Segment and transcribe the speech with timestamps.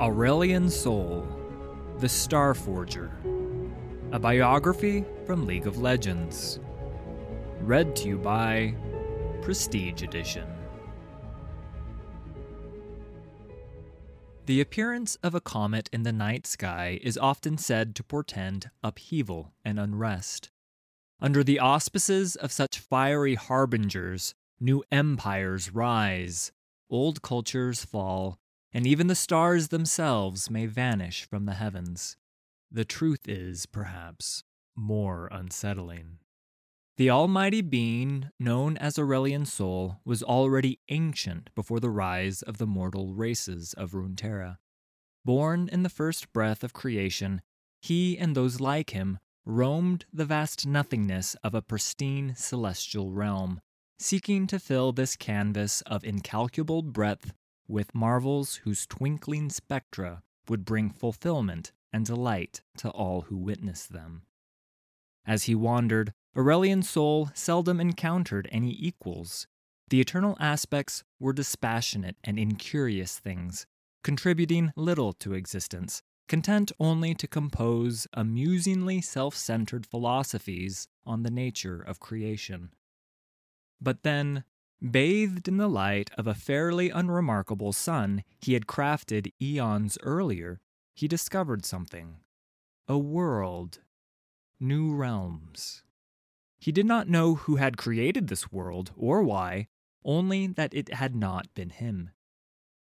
[0.00, 1.24] Aurelion Sol,
[1.98, 3.12] The Star Forger,
[4.10, 6.58] a biography from League of Legends.
[7.60, 8.74] Read to you by
[9.40, 10.48] Prestige Edition.
[14.46, 19.52] The appearance of a comet in the night sky is often said to portend upheaval
[19.64, 20.50] and unrest.
[21.20, 26.50] Under the auspices of such fiery harbingers, new empires rise,
[26.90, 28.40] old cultures fall,
[28.74, 32.16] and even the stars themselves may vanish from the heavens.
[32.72, 34.42] The truth is, perhaps,
[34.74, 36.18] more unsettling.
[36.96, 42.66] The almighty being, known as Aurelion Sol, was already ancient before the rise of the
[42.66, 44.58] mortal races of Runeterra.
[45.24, 47.42] Born in the first breath of creation,
[47.80, 53.60] he and those like him roamed the vast nothingness of a pristine celestial realm,
[53.98, 57.32] seeking to fill this canvas of incalculable breadth
[57.68, 64.22] with marvels whose twinkling spectra would bring fulfillment and delight to all who witnessed them.
[65.26, 69.46] As he wandered, Aurelion Sol seldom encountered any equals.
[69.88, 73.66] The eternal aspects were dispassionate and incurious things,
[74.02, 81.80] contributing little to existence, content only to compose amusingly self centered philosophies on the nature
[81.80, 82.70] of creation.
[83.80, 84.44] But then,
[84.90, 90.60] bathed in the light of a fairly unremarkable sun he had crafted eons earlier,
[90.94, 92.16] he discovered something
[92.86, 93.78] a world,
[94.60, 95.82] new realms.
[96.58, 99.68] He did not know who had created this world or why,
[100.04, 102.10] only that it had not been him.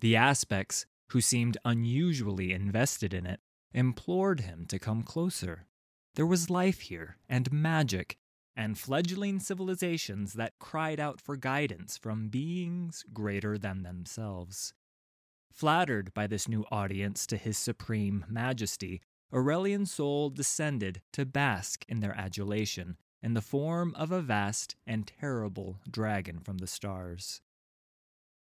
[0.00, 3.40] The aspects, who seemed unusually invested in it,
[3.72, 5.66] implored him to come closer.
[6.14, 8.18] There was life here, and magic,
[8.56, 14.74] and fledgling civilizations that cried out for guidance from beings greater than themselves.
[15.52, 19.00] Flattered by this new audience to his supreme majesty,
[19.32, 25.06] Aurelion Sol descended to bask in their adulation in the form of a vast and
[25.06, 27.40] terrible dragon from the stars.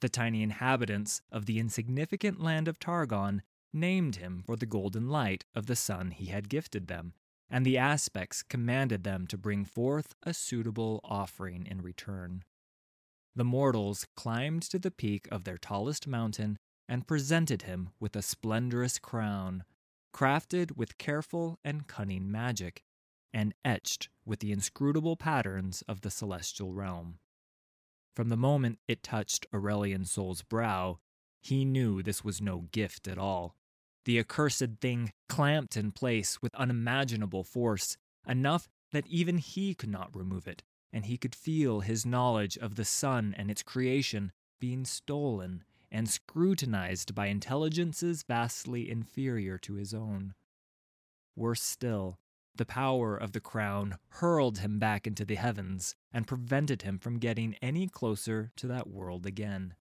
[0.00, 3.42] The tiny inhabitants of the insignificant land of Targon
[3.72, 7.14] named him for the golden light of the sun he had gifted them,
[7.50, 12.44] and the aspects commanded them to bring forth a suitable offering in return.
[13.34, 18.22] The mortals climbed to the peak of their tallest mountain and presented him with a
[18.22, 19.64] splendorous crown,
[20.14, 22.82] crafted with careful and cunning magic,
[23.32, 27.18] and etched with the inscrutable patterns of the celestial realm.
[28.16, 30.98] From the moment it touched Aurelion Sol's brow,
[31.40, 33.54] he knew this was no gift at all.
[34.08, 40.16] The accursed thing clamped in place with unimaginable force, enough that even he could not
[40.16, 44.86] remove it, and he could feel his knowledge of the sun and its creation being
[44.86, 50.32] stolen and scrutinized by intelligences vastly inferior to his own.
[51.36, 52.18] Worse still,
[52.54, 57.18] the power of the crown hurled him back into the heavens and prevented him from
[57.18, 59.74] getting any closer to that world again.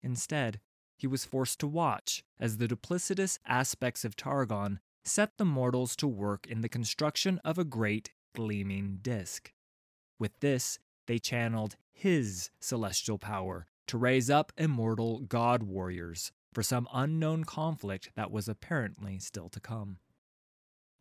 [0.00, 0.60] Instead,
[1.02, 6.06] he was forced to watch as the duplicitous aspects of Targon set the mortals to
[6.06, 9.52] work in the construction of a great gleaming disk.
[10.20, 16.86] With this, they channeled his celestial power to raise up immortal god warriors for some
[16.94, 19.98] unknown conflict that was apparently still to come.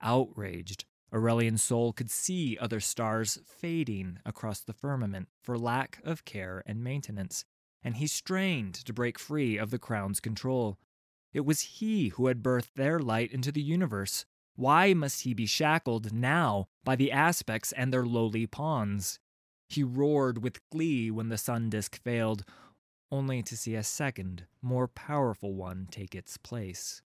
[0.01, 6.63] Outraged, Aurelion Sol could see other stars fading across the firmament for lack of care
[6.66, 7.45] and maintenance,
[7.84, 10.78] and he strained to break free of the crown's control.
[11.33, 14.25] It was he who had birthed their light into the universe.
[14.56, 19.19] Why must he be shackled now by the aspects and their lowly pawns?
[19.69, 22.44] He roared with glee when the sun disk failed,
[23.12, 27.01] only to see a second, more powerful one take its place.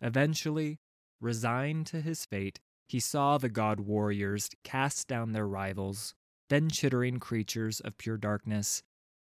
[0.00, 0.78] Eventually,
[1.20, 6.14] Resigned to his fate, he saw the god warriors cast down their rivals,
[6.48, 8.82] then chittering creatures of pure darkness,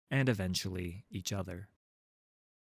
[0.09, 1.69] and eventually each other.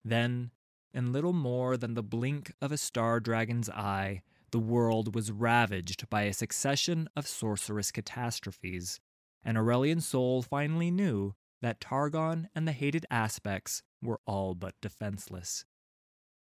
[0.05, 0.51] Then,
[0.93, 6.09] in little more than the blink of a star dragon's eye, the world was ravaged
[6.09, 9.01] by a succession of sorcerous catastrophes,
[9.45, 15.65] and Aurelion Sol finally knew that Targon and the hated aspects were all but defenseless.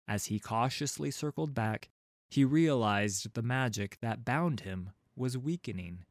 [0.08, 1.90] As he cautiously circled back,
[2.30, 6.06] he realized the magic that bound him was weakening.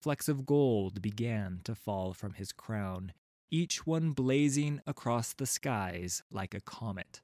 [0.00, 3.12] Flecks of gold began to fall from his crown,
[3.50, 7.20] each one blazing across the skies like a comet.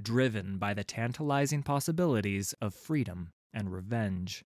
[0.00, 4.44] Driven by the tantalizing possibilities of freedom and revenge,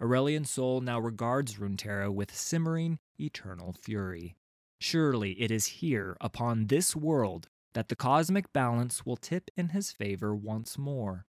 [0.00, 4.34] Aurelion Sol now regards Runeterra with simmering, eternal fury.
[4.80, 9.92] Surely it is here, upon this world, that the cosmic balance will tip in his
[9.92, 11.26] favor once more.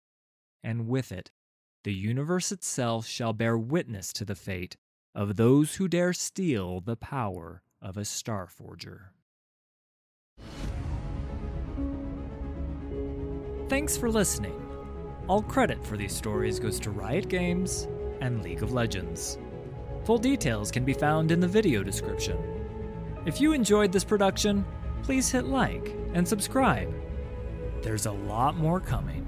[0.62, 1.30] And with it,
[1.84, 4.76] the universe itself shall bear witness to the fate
[5.14, 9.00] of those who dare steal the power of a Starforger.
[13.68, 14.60] Thanks for listening.
[15.28, 17.86] All credit for these stories goes to Riot Games
[18.20, 19.38] and League of Legends.
[20.04, 22.38] Full details can be found in the video description.
[23.26, 24.64] If you enjoyed this production,
[25.02, 26.92] please hit like and subscribe.
[27.82, 29.26] There's a lot more coming.